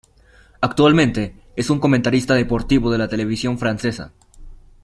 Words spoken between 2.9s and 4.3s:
de la televisión francesa.